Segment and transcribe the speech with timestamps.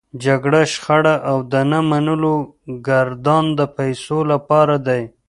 [0.23, 2.35] جګړه، شخړه او د نه منلو
[2.87, 5.01] ګردان د پيسو لپاره دی.